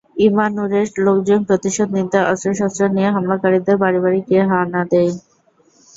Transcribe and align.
ইমানুরের 0.21 0.87
লোকজন 1.05 1.39
প্রতিশোধ 1.49 1.89
নিতে 1.97 2.17
অস্ত্রশস্ত্র 2.31 2.83
নিয়ে 2.95 3.13
হামলাকারীদের 3.15 3.75
বাড়ি 3.83 3.99
বাড়ি 4.03 4.19
গিয়ে 4.27 4.43
হানা 4.51 4.81
দেয়। 4.91 5.13